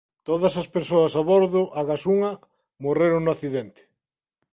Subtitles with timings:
[0.29, 2.31] Todas as persoas a bordo agás unha
[2.83, 3.81] morreron no accidente.